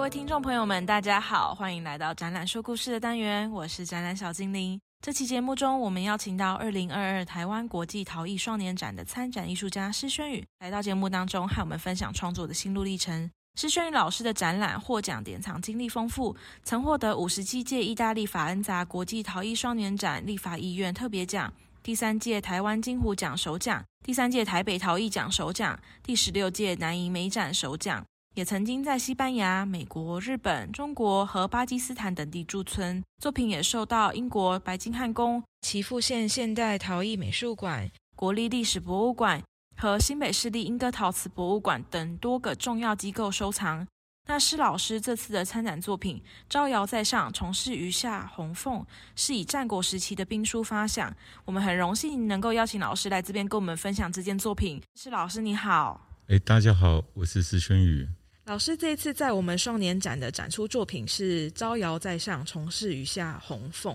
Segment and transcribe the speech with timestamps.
[0.00, 4.80] 各位听众朋友们，大家好，欢迎来到展览说故事的单元，我是展览小精灵。
[5.02, 13.30] 这期节目中，我们邀请到二零二二台湾国际陶艺双年展的参展艺术家施轩宇来到节目当中，和我们分享创作的心路历程。
[13.56, 21.52] 施轩宇老师的展览获奖典藏经历丰富，曾获得五十七届意大利法恩杂国际陶艺双年展立法艺院特别奖。
[21.82, 28.02] 第三届台湾金虎奖首奖，第三届台北陶艺奖首奖，第十六届南移美展首奖，
[28.36, 39.42] 也曾经在西班牙、美国、日本、中国和巴基斯坦等地驻村，作品也受到英国白金汉宫、岐阜县现代陶艺美术馆、国立历史博物馆
[39.76, 43.84] 和新北市立莺歌陶瓷博物馆等多个重要机构收藏。
[44.28, 48.80] 那施老师这次的参展作品《招摇在上，从事余下红凤》
[49.16, 51.12] 是以战国时期的兵书发想。
[51.44, 54.80] 我们很荣幸能够邀请老师来这边跟我们分享这件作品。
[54.94, 58.08] 施老师你好，哎，大家好，我是施轩宇。
[58.50, 63.94] 老师这一次在我们双年展的展出作品是《招摇在上，从事余下红凤》。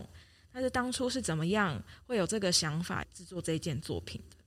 [0.50, 4.38] 但是当初是怎么样会有这个想法制作这件作品的？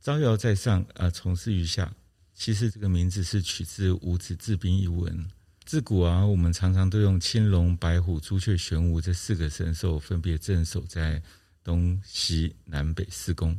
[0.00, 1.94] 招摇在上，啊，从事余下。
[2.34, 5.30] 其实这个名字是取自五子治兵一文。
[5.64, 11.22] 自古啊，我们常常都用青龙、白虎、朱雀、玄武这四个神兽分别镇守在
[11.62, 13.56] 东西南北四宫。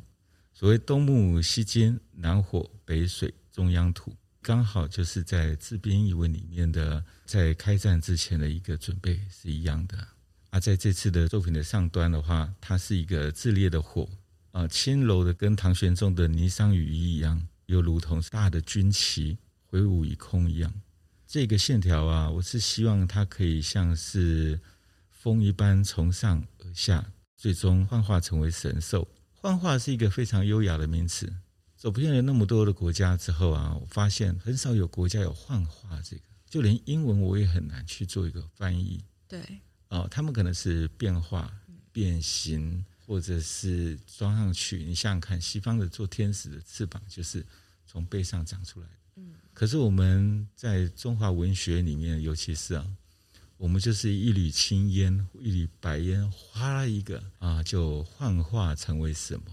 [0.51, 4.13] 所谓东木、西金、南火、北水、中央土，
[4.43, 10.05] 刚好就是在自编一文里面的，在开战之前的一个准备是一样的。
[10.49, 14.07] 而在这次的作品的上端的话，它是一个炽烈的火
[14.51, 17.47] 啊，轻柔的跟唐玄宗的霓裳羽衣一样。
[17.67, 20.71] 又如同大的军旗挥舞于空一样，
[21.25, 24.59] 这个线条啊，我是希望它可以像是
[25.09, 29.07] 风一般从上而下，最终幻化成为神兽。
[29.31, 31.33] 幻化是一个非常优雅的名词。
[31.83, 39.03] 走遍了那么多的国家之后啊，我发现很少有国家有幻化这个，就连英文我也很难去做一个翻译。
[39.27, 39.59] 对，
[39.89, 41.53] 哦，他们可能是变化、
[41.91, 42.85] 变形。
[43.05, 47.45] 或者是装上去，你想想看，西方的做天使的翅膀就是
[47.85, 48.93] 从背上长出来的。
[49.17, 52.87] 嗯，可是我们在中华文学里面，尤其是啊，
[53.57, 59.43] 我们就是一缕青烟，一缕白烟，哗啦一个啊，就幻化成为什么？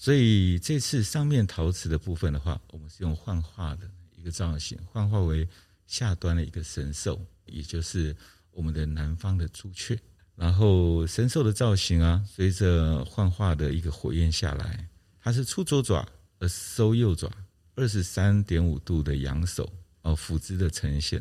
[0.00, 5.46] 所以这次上面陶瓷的部分的话，我们是用幻化的一个造型，幻化为
[5.88, 8.16] 下端的一个神兽，也就是
[8.52, 9.98] 我们的南方的朱雀。
[10.36, 14.88] 然后神兽的造型啊，随着幻化的一个火焰下来，
[15.20, 16.08] 它是出左爪
[16.38, 17.28] 而收右爪，
[17.74, 19.68] 二十三点五度的仰首
[20.02, 21.20] 哦，俯姿的呈现。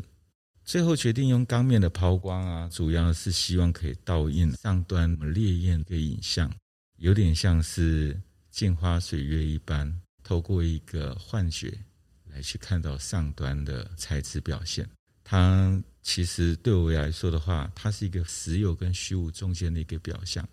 [0.63, 6.53] 最后决定用钢面的抛光啊，主要是希望可以倒映上端烈焰的影像，
[6.97, 8.21] 有点像是
[8.57, 11.77] 镜花水月一般，透过一个幻觉
[12.25, 14.89] 来去看到上端的材质表现。
[15.23, 20.49] 它其实对我来说的话，它是一个实有跟虚无中间的一个表象，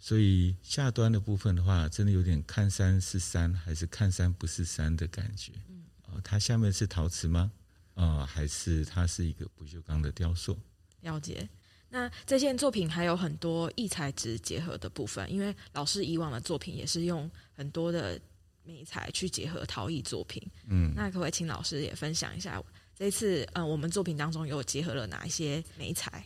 [0.00, 5.52] 所以下端的部分的话，真的有点看山是山，还是看山不是山的感觉。
[5.68, 5.84] 嗯，
[6.24, 7.52] 它下面是陶瓷吗？
[7.94, 10.58] 啊，还是它是一个不锈钢的雕塑？
[11.02, 11.48] 了解。
[11.94, 18.20] 那这件作品还有很多异材质结合的部分，因为老师以往的作品也是用很多的
[18.64, 20.42] 美材去结合陶艺作品。
[20.66, 22.60] 嗯，那可不可以请老师也分享一下？
[22.98, 26.24] 这一次，嗯，我们作品当中有结合了哪一些美材？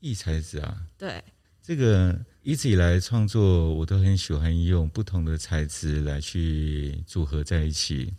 [0.00, 1.24] 异材质啊，对，
[1.62, 8.12] 这个一直以来创作，我都很喜欢用不同的材质来去组合在一起。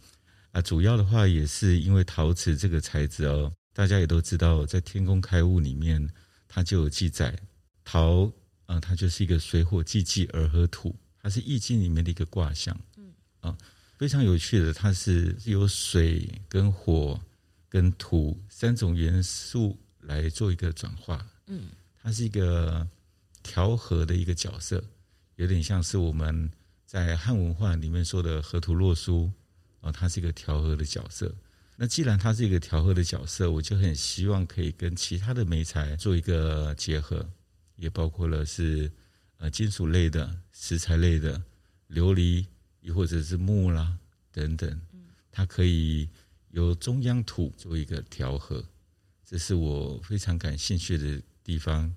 [0.51, 6.09] 啊，主要的话也是因为陶瓷这个材质哦，大家也都知道，在《天工开物》里面，
[6.47, 7.37] 它就有记载，
[7.83, 8.31] 陶
[8.65, 12.79] 啊，它就是一个水火既济而合土，它是易经里面的一个卦象。
[12.95, 13.57] 嗯，啊，
[13.97, 17.19] 非常有趣的，它是由水跟火。
[17.69, 21.65] 跟土三种元素来做一个转化，嗯，
[22.01, 22.87] 它是一个
[23.43, 24.81] 调和的一个角色，
[25.35, 26.49] 有点像是我们
[26.85, 29.29] 在汉文化里面说的河图洛书
[29.81, 31.29] 啊，它是一个调和的角色。
[31.77, 37.25] 那既然它是一个调和的角色，我就很希望可以跟其他的媒材做一个结合，
[37.75, 38.91] 也包括了是
[39.37, 41.41] 呃金属类的、石材类的、
[41.89, 42.45] 琉璃，
[42.81, 43.97] 亦或者是木啦
[44.31, 44.81] 等等，
[45.31, 46.09] 它可以。
[46.51, 48.63] 由中央土做一个调和，
[49.23, 51.93] 这是我非常感兴趣的地方。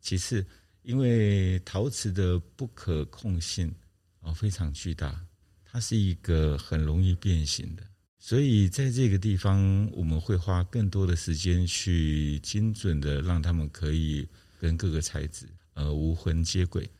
[0.00, 0.44] 其次，
[0.82, 3.72] 因为陶瓷的不可控性
[4.20, 5.24] 啊非常巨大，
[5.64, 7.82] 它是一个很容易变形的，
[8.18, 14.28] 所以在这个地方我们会花更多的时间去精准的让他们可以
[14.60, 16.90] 跟各个材质呃无痕接轨。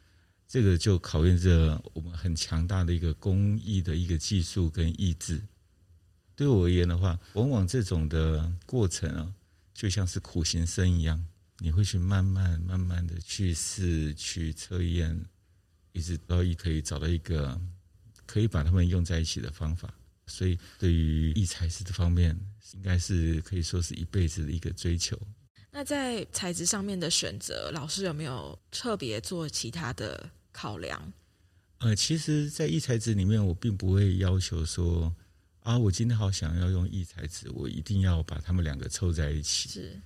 [0.46, 5.42] 这个就考验着我们很强大的一个工艺的一个技术跟意志。
[6.34, 9.34] 对我而言的话，往往这种的过程啊，
[9.74, 11.22] 就像是苦行僧一样，
[11.58, 15.20] 你会去慢慢慢慢的去试、去测验，
[15.92, 17.60] 一直到一可以找到一个
[18.24, 19.92] 可以把它们用在一起的方法。
[20.28, 22.38] 所以，对于艺材质这方面，
[22.74, 25.18] 应该是可以说是一辈子的一个追求。
[25.70, 31.12] 那在材质上面的选择，老师有没有特别做其他的考量？
[31.78, 35.14] 呃，其实，在异材质里面，我并不会要求说
[35.60, 39.68] 啊，我今天好想要用异材质，我一定要把它们两个凑在一起。
[39.68, 40.00] 是。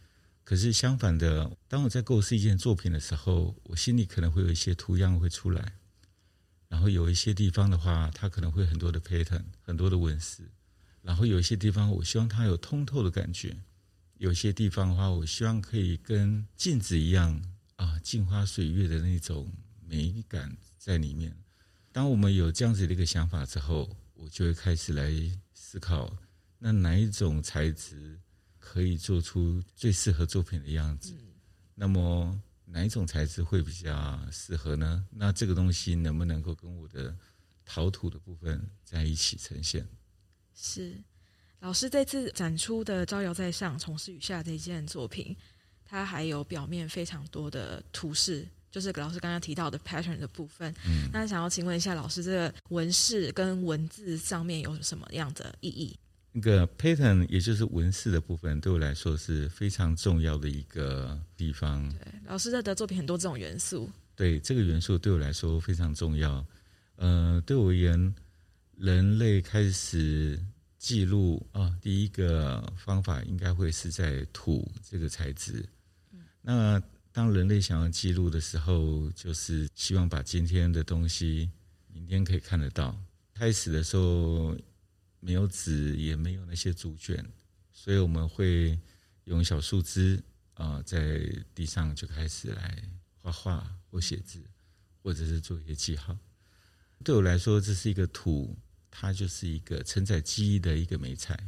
[0.44, 5.72] 可是相反的，当我在构思一件作品的时候，我心里可能会有一些图样会出来。
[6.72, 10.50] 然后有一些地方的话，它可能会很多的 pattern，很多的纹饰。
[11.02, 13.54] 然后有一些地方，我希望它有通透的感觉。
[14.16, 17.38] 有些地方的话，我希望可以跟镜子一样
[17.76, 19.52] 啊，镜花水月的那种
[19.86, 21.36] 美感在里面。
[21.92, 25.12] 当我们有这样子的一个想法之后，我就会开始来
[25.52, 26.16] 思考，
[26.58, 28.18] 那哪一种材质
[28.58, 31.14] 可以做出最适合作品的样子？
[31.74, 32.40] 那么。
[32.72, 35.06] 哪一种材质会比较适合呢？
[35.10, 37.14] 那这个东西能不能够跟我的
[37.66, 39.86] 陶土的部分在一起呈现？
[40.54, 40.96] 是
[41.60, 45.36] 老师这次展出的《招摇在上，从事雨下》这一件作品，
[45.84, 50.74] 它还有表面非常多的图示，就是老师刚刚提到的 pattern 的部分。
[50.86, 55.94] 嗯，那想要请问一下老师，这个纹饰跟文字上面有什么样的意义？
[56.34, 61.86] 那个 pattern，也就是纹饰的部分，对我来说是非常重要的一个地方。
[61.90, 63.90] 对，老师在的作品很多这种元素。
[64.16, 66.42] 对，这个元素对我来说非常重要。
[66.96, 68.14] 呃，对我而言，
[68.78, 70.42] 人类开始
[70.78, 75.62] 记录啊，第一个方法应该会是在土这个材质。
[76.12, 76.20] 嗯。
[76.40, 76.82] 那
[77.12, 81.50] 当人类想要记录的时候，就是希望把今天的东西，
[81.92, 82.98] 明天可以看得到。
[83.34, 84.56] 开始的时候。
[85.24, 87.24] 没有纸，也没有那些竹卷，
[87.72, 88.76] 所以我们会
[89.24, 90.20] 用小树枝
[90.54, 91.20] 啊、在
[91.54, 92.82] 地上就开始来
[93.14, 94.42] 画画或写字，
[95.00, 96.18] 或者是做一些记号。
[97.04, 98.56] 对我来说，这是一个土，
[98.90, 101.38] 它就是一个承载记忆的一个媒材。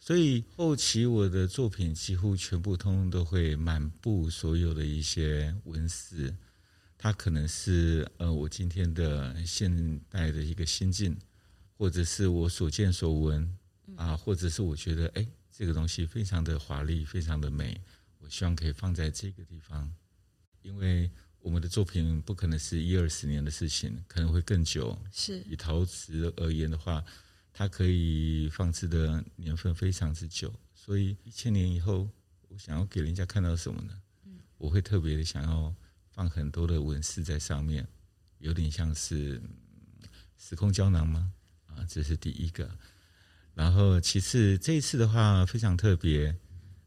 [0.00, 6.36] 所以后期我的作品几乎全部通通都会满布所有的一些纹饰，
[6.98, 11.16] 它可能是呃我今天的现代的一个心境。
[11.76, 13.56] 或者是我所见所闻
[13.96, 17.80] 啊，或者是我觉得哎，这个东西非常的华丽，非常的美，
[18.18, 19.92] 我希望可以放在这个地方，
[20.62, 21.10] 因为
[21.40, 24.98] 我们的作品不可能是一二十年的事情，可能会更久。
[25.12, 27.04] 是以陶瓷而言的话，
[27.52, 32.08] 它可以放置的年份非常之久，所以一千年以后，
[32.48, 34.00] 我想要给人家看到什么呢？
[34.56, 35.74] 我会特别的想要
[36.12, 37.86] 放很多的纹饰在上面，
[38.38, 39.42] 有点像是
[40.38, 41.30] 时空胶囊吗？
[41.76, 42.70] 啊，这是第一个，
[43.54, 46.34] 然后其次这一次的话非常特别，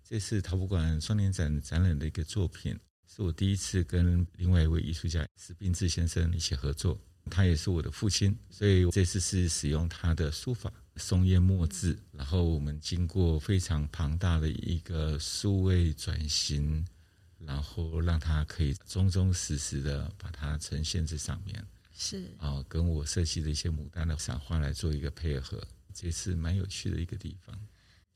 [0.03, 6.99] 这次陶博馆双年展展览的一个作品，是我第一次跟另外一位艺术家史宾志先生一起合作，
[7.29, 16.85] 他也是我的父亲，所以这次是使用他的书法松叶墨字，然后我们经过非常庞大的一个数位转型，
[17.39, 21.63] 然后让它可以忠忠实实的把它呈现在上面。
[21.99, 25.59] 是啊，跟我设计的一些牡丹的赏花来做一个配合，
[25.95, 27.59] 这是蛮有趣的一个地方。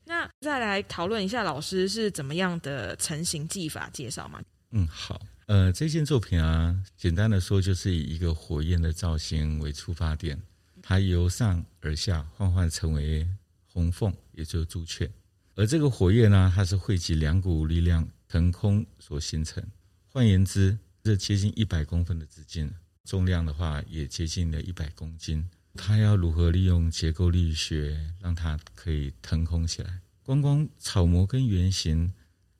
[0.04, 4.40] 那再来讨论一下，老师是怎么样的成型技法介绍吗？
[4.70, 10.40] 嗯，好，呃，这件作品啊，简单的说就是以一个火焰的造型为出发点，
[10.80, 13.26] 它由上而下幻化成为
[13.66, 15.10] 红凤，也就是朱雀。
[15.54, 19.62] 而这个火焰呢，它是汇集两股力量腾空所形成。
[20.08, 22.72] 换言之，这接近一百公分的直径。
[23.04, 30.00] 重量的话也接近了一百公斤，它要如何利用结构力学让它可以腾空起来？
[30.22, 32.12] 光光草模跟原型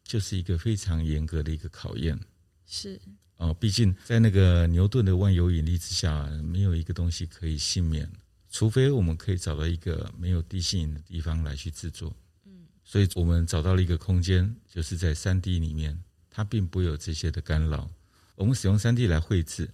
[0.02, 2.18] 就是一个非常严格的一个考验。
[2.66, 3.00] 是
[3.36, 8.10] 哦，毕竟在那个牛顿的万有引力之下，没有一个东西可以幸免，
[8.50, 12.14] 除非我们可以找到一个没有地心引力的地方来去制作。
[12.46, 17.88] 嗯，所以我们找到了一个空间，就是在三 D 里面，它并不有这些的干扰。
[18.34, 19.70] 我们使用三 D 来绘制。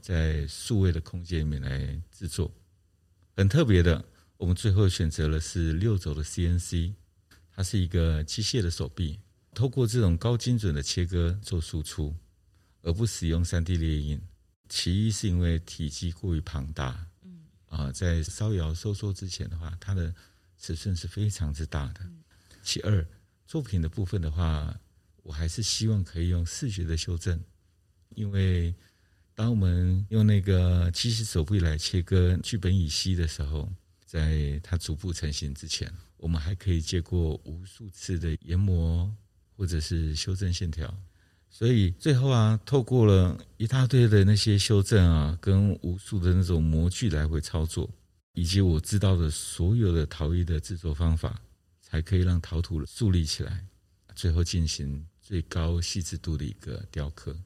[0.00, 2.52] 在数位的空间里面来制作，
[3.36, 4.04] 很特别的。
[4.36, 6.94] 我们最后选择的是六轴的 CNC，
[7.50, 9.18] 它是一个机械的手臂，
[9.52, 12.14] 透过这种高精准的切割做输出，
[12.82, 14.20] 而不使用 3D 列印。
[14.68, 20.14] 其一是因为体积过于庞大，嗯啊，在烧窑收缩之前的话，它的
[20.56, 22.00] 尺寸是非常之大的。
[22.62, 23.04] 其二，
[23.46, 24.78] 作品的部分的话，
[25.24, 27.42] 我还是希望可以用视觉的修正，
[28.10, 28.74] 因为。
[29.38, 33.68] 当我们用那个机械手臂来切割聚苯乙烯的时候，
[34.04, 39.08] 在它逐步成型之前，我们还可以借过无数次的研磨
[39.56, 40.92] 或者是修正线条。
[41.48, 47.88] 所以最后啊，透过了一大堆的那些修正啊，跟无数的那种模具来回操作，
[48.32, 51.40] 以及我知道的所有的陶艺的制作方法，
[51.80, 53.64] 才可以让陶土竖立起来，
[54.16, 57.36] 最后进行最高细致度的一个雕刻。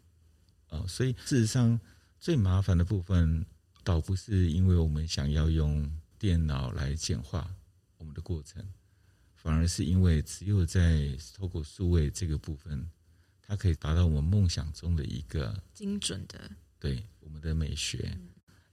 [0.73, 1.79] 啊，所以事实上
[2.19, 3.45] 最麻烦的部分，
[3.85, 5.89] 倒不是因为我们想要用
[6.19, 7.55] 电脑来简化
[7.99, 8.65] 我们的过程，
[9.37, 12.91] 反而是因为只有在透过数位这个部分。
[13.45, 18.17] 它可以达到我们梦想中的一个精准的，对我们的美学。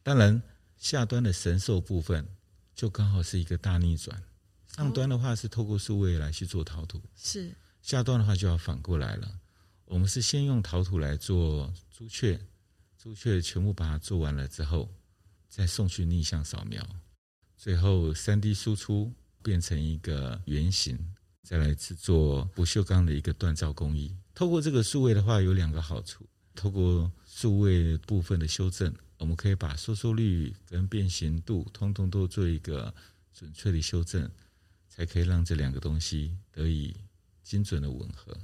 [0.01, 0.41] 当然，
[0.77, 2.25] 下端的神兽部分
[2.73, 4.23] 就刚好是一个大逆转。
[4.67, 9.39] 上端的话是透过数位来去做陶土，是下端的话就要反过来了。
[9.89, 12.39] 我们是先用陶土来做朱雀，
[12.95, 14.87] 朱雀全部把它做完了之后，
[15.47, 16.87] 再送去逆向扫描，
[17.57, 20.95] 最后三 D 输出变成一个圆形，
[21.41, 24.15] 再来制作不锈钢的一个锻造工艺。
[24.35, 26.23] 透过这个数位的话，有两个好处。
[26.53, 32.93] 透过数位部分的修正，我们可以把收缩率跟变形度通通都做一个
[33.33, 34.29] 准确的修正，
[34.87, 36.95] 才可以让这两个东西得以
[37.41, 38.37] 精准的吻合。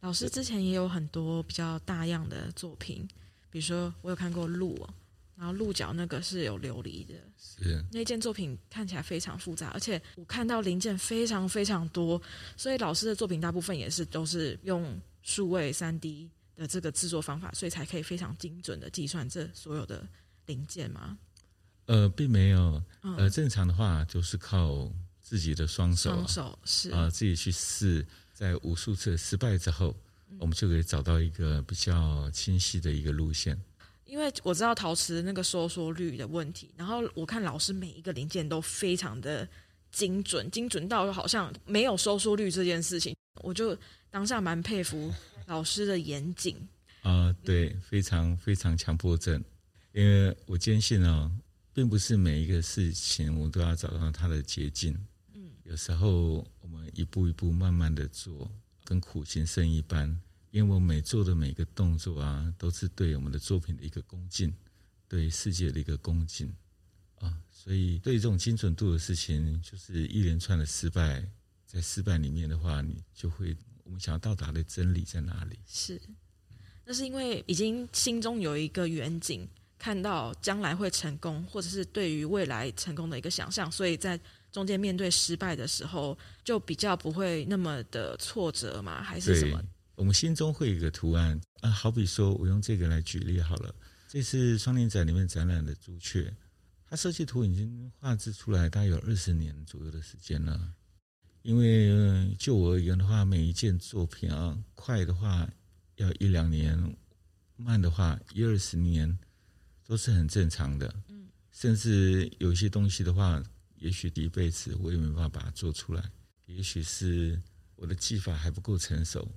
[0.00, 3.06] 老师之前也有很多比较大样的作品，
[3.50, 4.78] 比如说我有看过鹿。
[5.36, 12.20] 然后鹿角那个是有琉璃的，是那件作品看起来非常复杂，而且我看到零件非常非常多，
[12.58, 20.06] 所以老师的作品大部分也是都是用数位三 D 的这个制作方法，所以才可以非常精准的计算这所有的
[20.44, 21.16] 零件吗？
[21.86, 24.92] 呃，并没有，呃，正常的话就是靠
[25.22, 28.06] 自己的双手，双手是啊、呃，自己去试，
[28.40, 29.94] 在无数次失败之后，
[30.38, 33.54] 我们就可以找到一个比较清晰的一个路线。
[34.06, 39.46] 因为我知道陶瓷那个收缩率的问题，然后我看老师每一个零件都非常的
[39.92, 43.76] 精准，精准到好像没有收缩率这件事情，我就
[44.10, 45.12] 当下蛮佩服
[45.46, 46.56] 老师的严谨。
[47.02, 49.44] 啊、呃，对，非常非常强迫症，
[49.92, 51.30] 因为我坚信哦，
[51.74, 55.06] 并不是每一个事情我都要找到它的捷径，嗯，
[55.70, 58.50] 有时候我们一步一步慢慢的做，
[58.82, 60.20] 跟苦行僧一般。
[60.50, 64.52] 因为我每做的每个动作啊，都是对我们的作品的一个恭敬，
[65.06, 66.52] 对世界的一个恭敬
[67.20, 71.24] 啊，所以对于这种精准度的事情，就是一连串的失败，
[71.64, 75.56] 在失败里面的话，你就会我们想要到达的真理在哪里？
[75.68, 76.02] 是，
[76.84, 79.48] 那是因为已经心中有一个远景，
[79.80, 84.20] 看到将来会成功，或者是对于未来成功的一个想象，所以在
[84.52, 89.58] 中间面对失败的时候，就比较不会那么的挫折嘛，还是什么？
[89.94, 93.74] 我们心中会有一个图案啊，好比说，我用这个来举例好了。
[94.06, 96.30] 这次双年展里面展览的朱雀，
[96.86, 100.60] 它设计图已经画制出来，大概有二十年左右的时间了。
[101.42, 105.48] 因为就我而言的话，每一件作品啊，快的话
[105.96, 106.96] 要一两年，
[107.56, 109.18] 慢的话一二十年，
[109.90, 110.94] 都是很正常的。
[111.08, 113.42] 嗯，甚至有些东西的话，
[113.78, 116.10] 也许一辈子我也没办法把它做出来，
[116.46, 117.42] 也许是
[117.74, 119.28] 我的技法还不够成熟。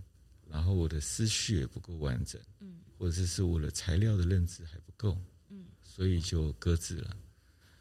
[0.48, 5.20] 然后我的思绪也不够完整，嗯，或者是我的材料的认知还不够，
[5.50, 7.18] 嗯，所以就搁置了。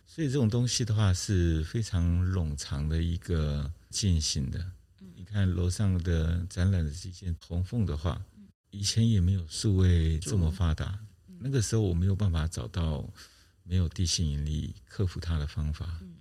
[0.07, 4.73] 所以这种东西的话是非常冗长的一个进行的。
[5.15, 8.25] 你看楼上的展览的这件红凤的话，
[8.71, 10.99] 以前也没有数位这么发达，
[11.43, 13.09] 那个时候我没有办法找到
[13.63, 16.15] 没有地心引力克服它的方法，嗯，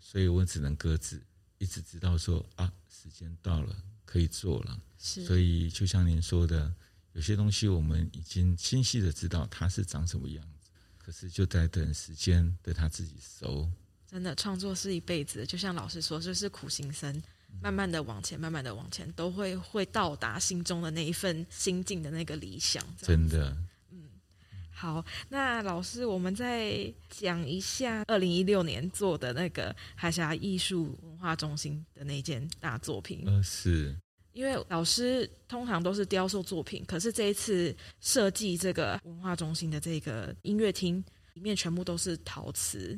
[0.00, 1.22] 所以我只能搁置，
[1.58, 3.76] 一直直到说啊，时间到了。
[4.10, 6.74] 可以做了，是，所以就像您说的，
[7.12, 13.70] 有些东西我们已经清晰的知道它是长什么样子，可是就在等时间，等它自己熟。
[14.10, 17.22] 真的，创作是一辈子，就像老师说，就是苦行僧，
[17.60, 22.82] 慢慢的往前，慢慢的往前，都会会到达心中的那一份心境的那个理想。
[22.96, 23.68] 真的，嗯，
[24.78, 33.24] 好，那老师，我们再讲一下二零一六年做的那个海峡艺术文化中心的那件大作品。
[33.26, 33.92] 呃，是。
[34.34, 41.04] 因为老师通常都是雕塑作品，可是这一次设计这个文化中心的这个音乐厅
[41.34, 42.96] 里面全部都是陶瓷，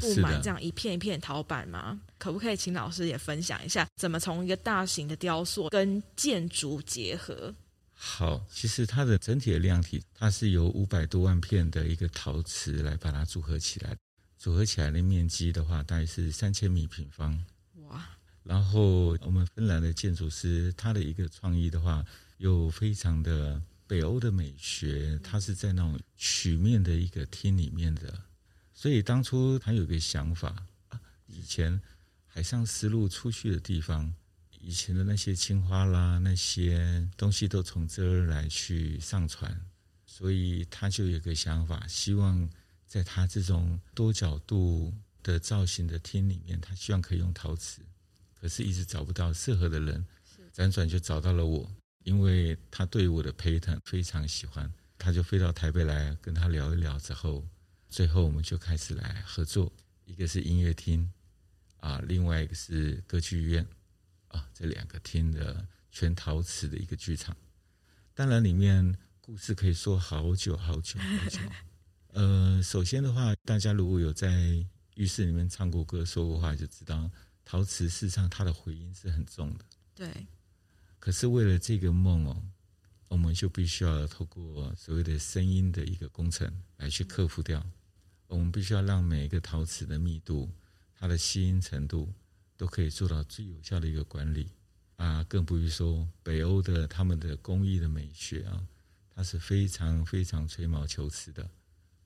[0.00, 2.00] 布满这样一片一片陶板吗？
[2.16, 7.54] 可不可以请老师也分享一下，怎么从一个大型的雕塑跟建筑结合？
[8.00, 13.96] 好，其实它的整体的量体，它是由五百多万片的一个陶瓷来把它组合起来，
[14.38, 17.44] 组合起来的面积的话，大概是三千米平方。
[17.88, 18.08] 哇！
[18.44, 22.04] 然后我们芬兰的建筑师，他的一个创意的话，
[22.38, 28.22] 又非常的北欧的美学，它是在那种曲面的一个厅里面的，
[28.72, 30.64] 所以当初他有一个想法，
[31.26, 31.80] 以前
[32.26, 34.14] 海上丝路出去的地方，
[34.68, 39.58] 以前的那些青花啦，那些东西都从这儿来去上传，
[40.04, 42.46] 所以他就有个想法，希望
[42.86, 47.80] 在他这种多角度的造型的厅里面，他希望可以用陶瓷，
[48.38, 50.04] 可是一直找不到适合的人，
[50.54, 51.66] 辗转就找到了我，
[52.04, 57.42] 因为他对我的 pattern 非常喜欢，他就飞到台北来跟他聊一聊之后，
[57.88, 59.72] 最后我们就开始来合作，
[60.04, 61.10] 一个是音乐厅，
[61.78, 63.66] 啊，另外一个是歌剧院。
[64.28, 67.36] 啊，这两个厅的全陶瓷的一个剧场，
[68.14, 71.38] 当然里面故事可以说好久好久好久。
[72.12, 74.30] 呃，首先的话，大家如果有在
[74.94, 77.10] 浴室里面唱过歌、说过话，就知道
[77.44, 79.64] 陶瓷事实上它的回音是很重的。
[79.94, 80.26] 对。
[80.98, 82.42] 可是为了这个梦哦，
[83.08, 87.64] 我们就必须要透过所谓的声音的一个工程来去克服掉。
[88.26, 90.50] 我们必须要让每一个陶瓷的密度、
[90.94, 92.12] 它的吸音程度。
[92.58, 94.50] 都可以做到最有效的一个管理
[94.96, 98.66] 啊，更不必说北欧的他们的工艺的美学啊，
[99.14, 101.48] 它是非常非常吹毛求疵的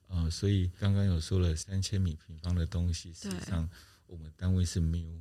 [0.07, 0.29] 啊。
[0.29, 3.67] 所以刚刚有说了三千米平方的东西，实际上
[4.05, 5.19] 我们单位是缪，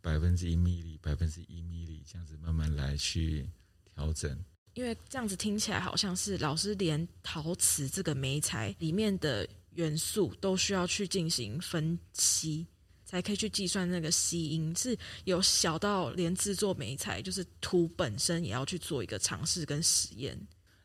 [0.00, 3.48] 百分之一米里，百分之一米里这样子慢慢来去
[3.94, 4.36] 调整。
[4.74, 12.66] 因为这样子听起来好像是老师连陶瓷这个媒材里面的元素都需要去进行分析。
[13.12, 20.34] 才可以去计算那个吸音，是有小到连制作媒材，就是图本身也要去做一个尝试跟实验。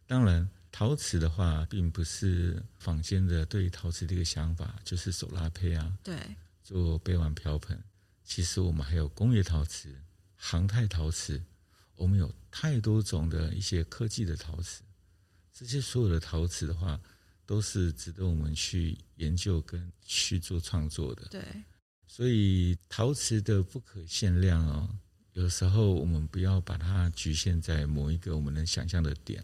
[0.06, 6.20] 当然，陶瓷的话，并不是坊间的对于陶瓷的一个想法，就是手拉胚啊，对，
[6.66, 7.82] 做杯碗瓢盆。
[8.26, 9.96] 其实我们还有工业陶瓷、
[10.36, 11.42] 航太陶瓷，
[11.96, 14.84] 我们有太多种的一些科技的陶瓷。
[15.54, 17.00] 这些所有的陶瓷的话，
[17.46, 21.26] 都是值得我们去研究跟去做创作的。
[21.32, 21.42] 对。
[22.08, 24.90] 所以陶瓷的不可限量哦，
[25.34, 29.43] 有时候我们不要把它局限在某一个我们能想象的点，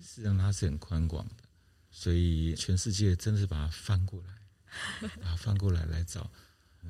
[0.00, 1.34] 事实上它是很宽广的。
[1.90, 6.30] 所以全世界真的是把它翻过来， 把它翻过来来找，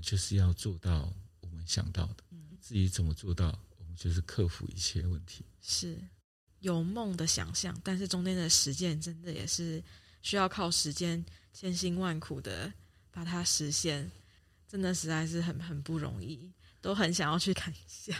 [0.03, 2.25] 就是要做到我们想到的。
[2.61, 3.47] 至于怎么做到，
[3.79, 5.45] 我们就是克服一切问题。
[5.63, 5.97] 是
[6.59, 9.83] 有梦的想象，但是中间的实践真的也是
[10.23, 12.73] 需要靠时间，千辛万苦的
[13.11, 14.11] 把它实现。
[14.69, 16.51] 真的实在是很很不容易，
[16.81, 18.15] 都很想要去看一下。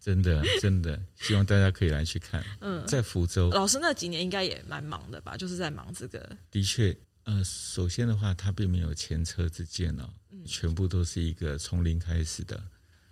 [0.00, 2.44] 真的真的，希望大家可以来去看。
[2.60, 5.36] 嗯，在福州，老师那几年应该也蛮忙的吧？
[5.36, 6.36] 就是在忙这个。
[6.50, 12.60] 的确，呃，首先的话，他并没有前车之鉴哦，嗯，全部都是一个从零开始的。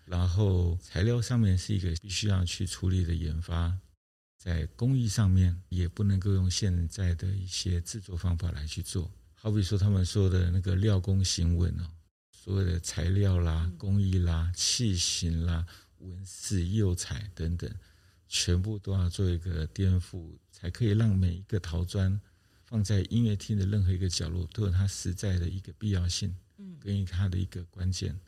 [0.04, 3.72] 然后材料上面是一个必须要去处理的研发，
[4.36, 9.08] 在工艺上面也不能够用现在的一些制作方法来去做。
[9.34, 11.86] 好比说他们说的那个料工行稳哦。
[12.42, 15.66] 所有的材料啦、工艺啦、器型啦、
[15.98, 17.70] 纹饰、釉彩等等，
[18.26, 22.18] 全部都要做一个颠覆，才可以让每一个陶砖
[22.64, 28.18] 放在音乐厅的任何一个角落都有它实在的一个必要性，嗯，跟它的一个关键。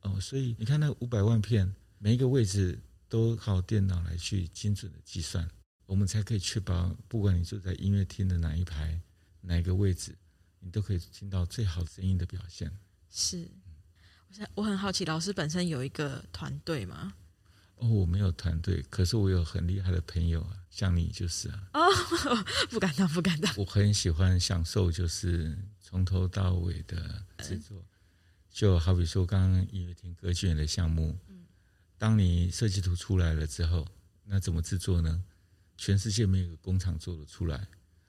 [0.00, 5.46] 哦，所以你看那五百万片，每一个位置都靠电脑来去精准的计算，
[5.84, 8.98] 我们才可以确保，不管你坐在音乐厅的哪一排、
[9.42, 10.16] 哪一个位置，
[10.58, 12.72] 你都可以听到最好声音的表现。
[13.10, 13.48] 是，
[14.54, 17.14] 我我很好奇，老师本身有一个团队吗？
[17.76, 21.70] 哦，我没有团队，可是我有很厉害的朋友啊，像你就是啊。
[21.74, 21.80] 哦，
[22.70, 23.54] 不敢当，不敢当。
[23.56, 27.84] 我很喜欢享受，就是从头到尾的制作，
[28.50, 31.46] 就好比说刚刚音乐厅歌剧院的项目，嗯，
[31.96, 33.86] 当你设计图出来了之后，
[34.24, 35.24] 那怎么制作呢？
[35.76, 37.64] 全世界没有工厂做得出来，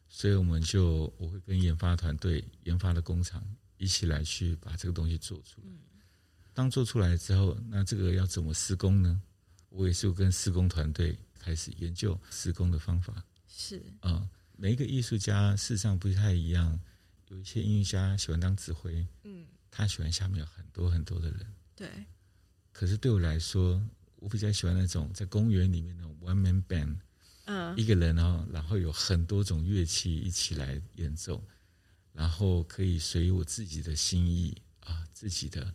[0.07, 3.43] 所以我们就我会跟研发团队研发的工厂。
[3.79, 5.67] 一起来去把这个东西做出来。
[6.53, 9.19] 当做出来之后，那这个要怎么施工呢？
[9.69, 13.23] 我也是跟施工团队开始研究施工的方法。
[13.47, 16.79] 是啊，每一个艺术家事实上不太一样。
[17.29, 21.39] 有一些音乐家喜欢当指挥，嗯，他喜欢下面有很多很多的人。
[21.75, 21.87] 对。
[22.73, 23.81] 可是对我来说，
[24.15, 26.97] 我比较喜欢那种在公园里面的 one man band，
[27.45, 31.41] 嗯，一个人哦，然后有很多种乐器一起来演奏。
[32.19, 35.73] 然后可以随我自己的心意啊，自己的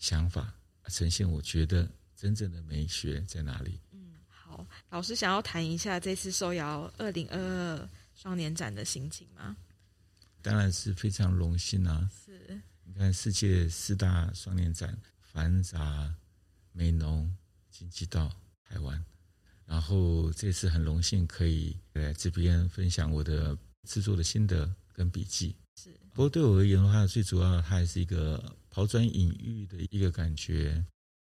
[0.00, 0.52] 想法
[0.88, 1.30] 呈现。
[1.30, 3.78] 我觉得真正的美学在哪里？
[3.92, 9.56] 嗯，好，老师想要谈一下这次受邀二零二二双年展的心情吗？
[10.42, 12.10] 当然是非常荣幸啊！
[12.24, 16.12] 是，你看世界四大双年展，繁杂、
[16.72, 17.32] 美浓、
[17.70, 18.28] 金鸡道、
[18.64, 19.04] 台湾，
[19.66, 25.56] 然后这次很荣幸可以来这边分享我的制作的心得跟笔记。
[25.76, 30.84] 是，不过对我而言的话，最主要它还是一个抛砖引玉的一个感觉。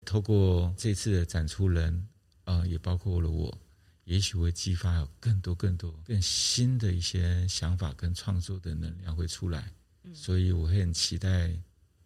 [0.04, 2.08] 透过这次的展出人，
[2.44, 3.56] 啊、也包括了我，
[4.04, 9.72] 也许会激发有更多、更多、更新的一些想法跟创作的能量会出来。
[10.04, 11.52] 嗯、所以我会很期待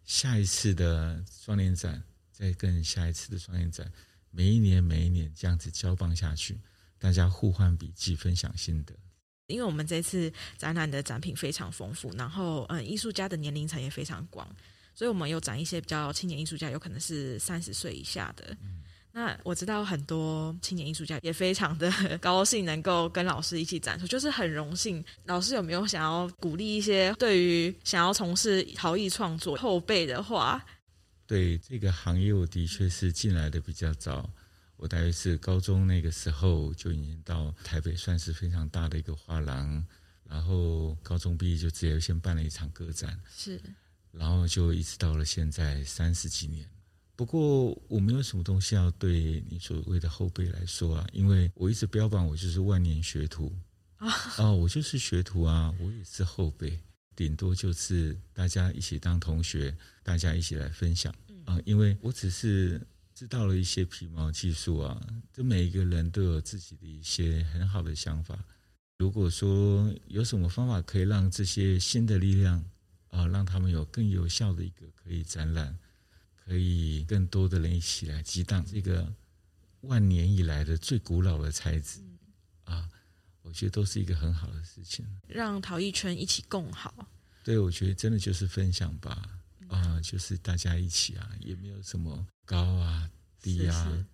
[0.03, 3.91] 下一次的双年展，再跟下一次的双年展，
[4.31, 6.59] 每一年每一年这样子交棒下去，
[6.97, 8.95] 大家互换笔记，分享心得。
[9.51, 14.47] 因为我们这次展览的展品非常丰富，然后嗯，艺术家的年龄层也非常广，
[14.95, 18.55] 所以我们有展一些比较青年艺术家，有可能是三十岁以下的。
[18.61, 25.03] 嗯、那我知道很多青年艺术家也非常的高兴能够跟老师一起展出，就是很荣幸。
[25.25, 30.63] 老师有没有想要鼓励一些对于想要从事陶艺创作后辈的话？
[31.27, 34.29] 对这个行业，我的确是进来的比较早。
[34.81, 39.85] 我大约是高中那个时候就已经到台北，算是非常大的一个画廊。
[40.27, 43.61] 然后高中毕业就直接先办了一场个展，是，
[44.11, 46.67] 然后就一直到了现在三十几年。
[47.15, 53.53] 不过我没有什么东西要对你所谓的后辈来说啊，因为我一直标榜我就是万年学徒
[53.97, 56.79] 啊，哦，我就是学徒啊，我也是后辈，
[57.15, 61.13] 顶多就是大家一起当同学，大家一起来分享
[61.45, 62.81] 啊，因为我只是。
[63.21, 64.99] 知道了一些皮毛技术啊，
[65.31, 68.43] 这每一个人都有自己的一些很好的想法。
[68.97, 72.65] 如果说有什么方法可以让这些新的力量
[73.09, 75.77] 啊，让他们有更有效的一个可以展览，
[76.35, 79.13] 可以更多的人一起来激荡这个
[79.81, 81.99] 万年以来的最古老的材质
[82.63, 82.89] 啊，
[83.43, 85.05] 我觉得都是一个很好的事情。
[85.27, 87.07] 让陶艺圈一起共好。
[87.43, 89.39] 对，我觉得真的就是分享吧，啊，
[90.01, 92.27] 就是大家一起啊，也没有什么。
[92.45, 93.09] 高啊，
[93.41, 94.05] 低啊，是是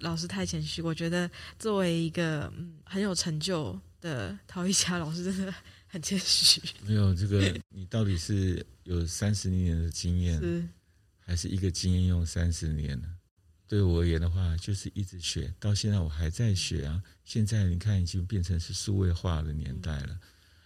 [0.00, 0.80] 老师太谦虚。
[0.80, 5.54] 我觉得作为一个嗯很有成就的陶艺家，老师真的
[5.86, 6.60] 很谦虚。
[6.86, 10.66] 没有这个，你到底是有三十年的经验，是
[11.20, 13.08] 还是一个经验用三十年呢？
[13.68, 17.02] 对我而言的话，就是一直学，到现在我还在学啊。
[17.24, 20.08] 现在你看，已经变成是数位化的年代了。
[20.08, 20.20] 嗯、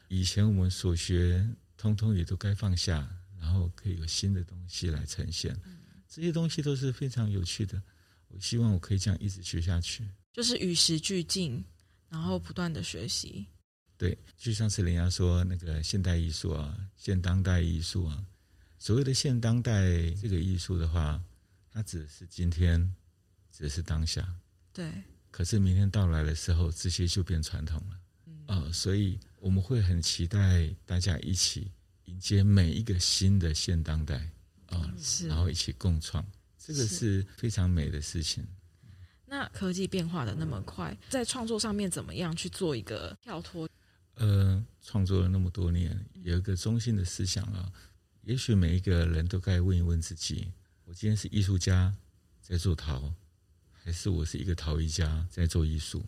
[0.09, 3.09] 以前我们所学，通通也都该放下，
[3.47, 5.55] 然后可以有新的东西来呈现。
[5.65, 5.79] 嗯
[6.09, 7.81] 这些东西都是非常有趣的，
[8.29, 11.63] 我希望我可以这样一直学下去，就是与时俱进，
[12.09, 13.47] 然后不断的学习。
[13.99, 18.25] 对，就像是人家说那个现代艺术啊，现当代艺术啊，
[18.79, 19.83] 所谓的现当代
[20.13, 21.23] 这个艺术的话，
[21.71, 22.81] 它指的是今天，
[23.53, 24.27] 指的是当下。
[24.73, 24.91] 对。
[25.31, 28.01] 可是明天到来的时候，这些就变传统了。
[28.27, 28.45] 嗯。
[28.47, 31.71] 呃，所以我们会很期待大家一起
[32.07, 34.31] 迎接每一个新的现当代。
[34.67, 36.27] 啊，是，然后一起共创，
[36.59, 38.45] 这个是非常美的事情。
[39.25, 43.69] 那科技变化的那么快，在创作上面怎么样去做一个跳脱？
[44.15, 47.73] 呃，创作了那么多年，有一个中心的思想啊，
[48.23, 50.49] 也许每一个人都该问一问自己：
[50.85, 51.95] 我今天是艺术家
[52.43, 53.15] 在做陶，
[53.71, 56.05] 还是我是一个陶艺家在做艺术？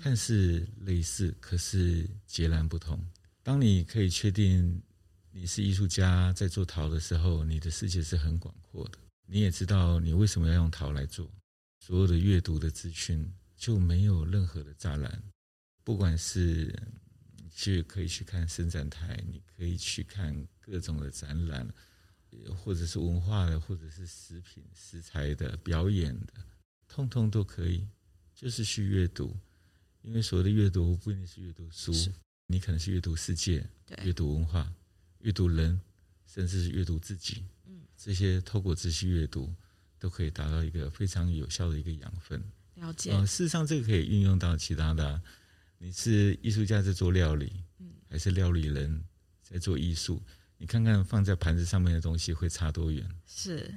[0.00, 2.98] 看似类似，可是截然不同。
[3.42, 4.80] 当你可以确定。
[5.34, 8.98] 你是艺术家，在做陶的时候，你的世界是很广阔的。
[9.24, 11.26] 你也知道你为什么要用陶来做，
[11.80, 15.22] 所有的阅读的资讯就没有任何的栅栏。
[15.82, 16.78] 不管是
[17.50, 21.66] 去可以去看伸展台，你可以去看各种的展览，
[22.54, 26.34] 或者是文化的，或者是食品食材的表演的，
[26.86, 27.88] 通通都可以，
[28.34, 29.34] 就是去阅读。
[30.02, 31.90] 因为所谓的阅读不一定是阅读书，
[32.48, 33.66] 你可能是阅读世界，
[34.04, 34.70] 阅读文化。
[35.22, 35.80] 阅读人，
[36.26, 39.52] 甚至是阅读自己，嗯，这些透过仔细阅读，
[39.98, 42.42] 都可以达到一个非常有效的一个养分。
[42.74, 43.12] 了解。
[43.12, 45.20] 呃，事实上，这个可以运用到其他的。
[45.78, 49.04] 你是艺术家在做料理，嗯，还是料理人
[49.42, 50.20] 在做艺术？
[50.58, 53.08] 你看看放在盘子上面的东西会差多远？
[53.26, 53.72] 是，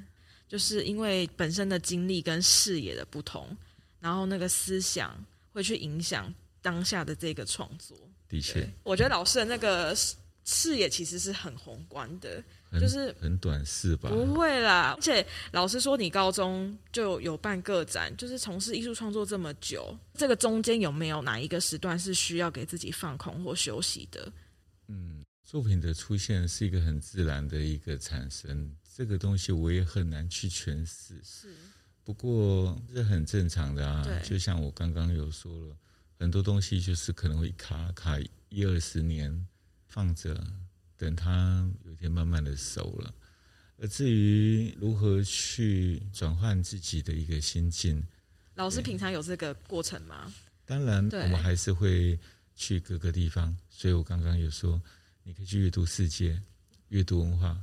[0.48, 3.56] 就是因为本身的经历跟视野的不同，
[4.00, 5.16] 然后那个思想
[5.52, 7.96] 会去影响当下的这个创作。
[8.28, 9.96] 的确，我觉得老师的那个。
[10.46, 12.42] 视野其实是很宏观的，
[12.80, 14.10] 就是很短视吧？
[14.10, 24.32] 不会啦，而且老实说，你高中就有办个展，就是从事艺术创作这么久，这个中间有没有哪一个时段是需要给自己放空或休息的？
[24.88, 31.20] 嗯，作品的出现是一个很自然的一个产生，这个东西我也很难去诠释。
[31.24, 31.56] 是，
[32.04, 34.06] 不过这很正常的啊。
[34.24, 35.76] 就像我刚刚有说了，
[36.20, 39.48] 很多东西就是可能会卡卡一二十年。
[39.96, 40.46] 放着，
[40.98, 43.14] 等它有一天慢慢的熟了。
[43.78, 48.04] 而至于如何去转换自己的一个心境，
[48.56, 50.34] 老师平常有这个过程吗？
[50.66, 52.20] 当然，我们还是会
[52.56, 53.56] 去各个地方。
[53.70, 54.82] 所以我刚刚有说，
[55.24, 56.42] 你可以去阅读世界、
[56.90, 57.58] 阅读文化、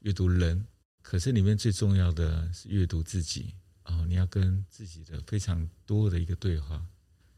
[0.00, 0.66] 阅读人。
[1.00, 6.84] 可是里面最重要的是阅读自己哦，你要跟自己的非常多的一个对话，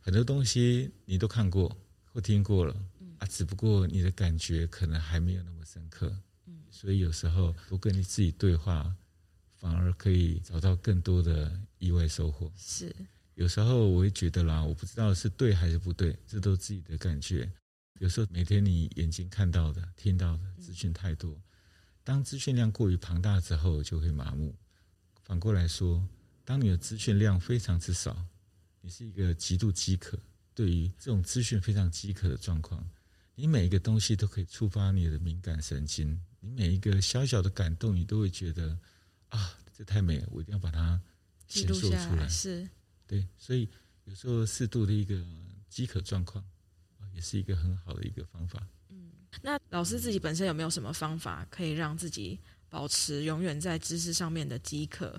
[0.01, 1.77] 很多东西你都看过
[2.07, 6.11] 或听过了，嗯啊，只不过你的感觉可能还没有那么深刻，
[6.47, 8.93] 嗯，所以有时候多跟你自己对话，
[9.57, 12.51] 反而可以找到更多的意外收获。
[12.57, 12.95] 是，
[13.35, 17.51] 有时候我会觉得啦，我不知道是对还是不对，这都是自己的感觉。
[17.99, 21.39] 有时候每天你眼睛看到的、听到的资讯太多，
[22.03, 24.55] 当资讯量过于庞大之后，就会麻木。
[25.23, 26.03] 反过来说，
[26.43, 28.17] 当你的资讯量非常之少，
[28.81, 30.19] 你是一个极度饥渴，
[30.55, 32.83] 对于这种资讯非常饥渴的状况，
[33.41, 38.79] 你每一个东西都可以触发你的敏感神经，你每一个小小的感动，你都会觉得
[39.31, 41.01] 啊，这太美了，我一定要把它
[41.49, 42.29] 记录出来。
[42.29, 42.69] 是，
[43.07, 43.67] 对，所以
[44.05, 45.19] 有时候适度的一个
[45.71, 46.45] 饥渴状况，
[47.15, 48.63] 也是一个很好的一个方法。
[48.91, 55.19] 嗯，那老师自己本身有没有什么方法可以让自己保持永远在知识上面的饥渴？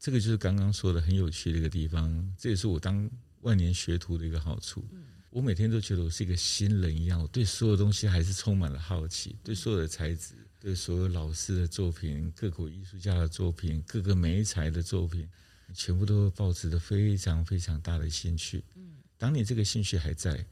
[0.00, 3.08] 这个就是刚刚说的很有趣的一个地方，这也是我当
[3.42, 4.84] 万年学徒的一个好处。
[5.32, 15.26] 我每天都觉得我是一个新人一样，我对所有东西还是充满了好奇，对所有的材质，对所有老师的作品、各国艺术家的作品、各个媒材的作品，
[15.74, 18.62] 全部都抱持着非常非常大的兴趣。
[18.76, 20.44] 嗯当你这个兴趣还在，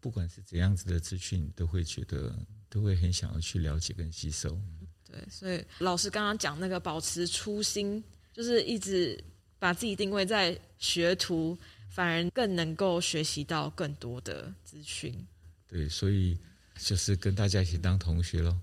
[0.00, 2.34] 不管是怎样子的资讯，你都会觉得
[2.70, 4.58] 都会很想要去了解跟吸收。
[5.04, 8.02] 对，所以老师刚刚讲那个保持初心。
[8.30, 9.18] 就是一直
[9.58, 11.58] 把自己定位在学徒，
[11.88, 15.14] 反而更能够学习到更多的资讯。
[15.66, 16.38] 对，所以
[16.78, 18.56] 就是跟大家一起当同学喽。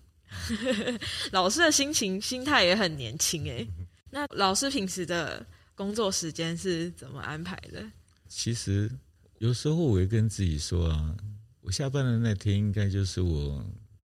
[1.31, 3.65] 老师的心情、心态也很年轻哎。
[4.09, 7.83] 那老师平时的工作时间是怎么安排的？
[8.27, 8.89] 其实
[9.39, 11.15] 有时候我会跟自己说啊，
[11.61, 13.65] 我下班的那天应该就是我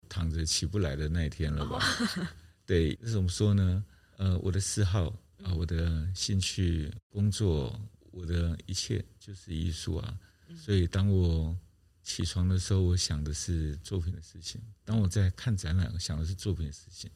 [0.09, 1.77] 躺着起不来的那一天了吧？
[2.17, 2.27] 哦、
[2.65, 3.83] 对，怎么说呢？
[4.17, 5.13] 呃，我的嗜好。
[5.43, 7.77] 啊，我的兴趣、工作，
[8.13, 10.19] 我的一切就是艺术啊！
[10.55, 11.57] 所以当我
[12.03, 17.09] 起床的时候，我想的是作品的事情；当我在看展览，我想的是作品的事情。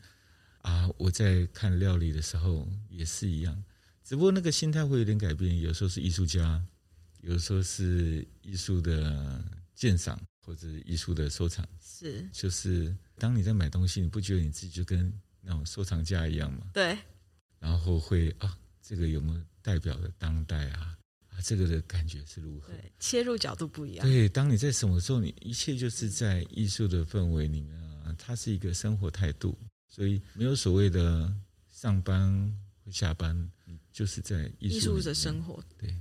[0.64, 3.64] 啊，我在看料理的时候也是一样，
[4.04, 5.60] 只不过那个心态会有点改变。
[5.60, 6.66] 有时候是艺术家，
[7.22, 9.42] 有时候是艺术的
[9.76, 11.66] 鉴赏或者艺术的收藏。
[11.80, 16.68] 是，就是当你在买东西，你不觉得你自己就跟那种收藏家一样吗？
[16.74, 16.98] 对。
[17.60, 20.98] 然后会啊，这个有没有代表的当代啊？
[21.28, 22.72] 啊，这个的感觉是如何？
[22.72, 24.08] 对，切入角度不一样。
[24.08, 29.58] 对，当你在什么时候，你一切就是在艺术的氛围里面啊，它是一个生活态度，
[29.90, 31.30] 所以没有所谓的
[31.70, 32.50] 上班
[32.82, 33.52] 或下班，
[33.92, 35.62] 就是在艺术的生活。
[35.78, 35.94] 对，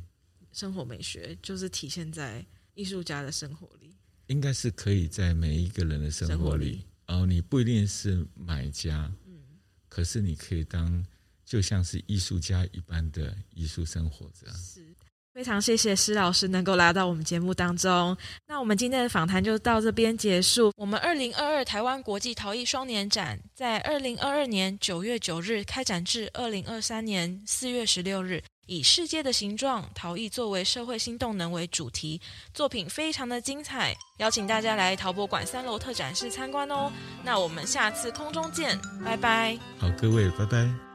[0.52, 3.96] 生活美学就是体现在艺术家的生活里，
[4.29, 6.40] 应该是可以在每一个人的生活里。
[6.40, 11.05] 活里然后你不一定是买家，嗯，可是你可以当。
[11.47, 14.57] 就像是艺术家一般的艺术生活这样。
[14.57, 14.85] 是，
[15.33, 18.17] 非常谢谢施老师能够来到我们节目当中。
[18.49, 20.73] 那我们今天的访谈就到这边结束。
[20.77, 32.21] 我们二零二二台湾国际陶艺双年展在二零二二年九月九日开展至二零二三年四月十六日，以“世界的形状：陶艺作为社会新动能”为主题，
[32.53, 36.91] 作品非常的精彩，邀请大家来陶博馆三楼特展室参观哦。
[37.23, 39.57] 那我们下次空中见，拜拜。
[39.79, 40.86] 好，各位，拜拜。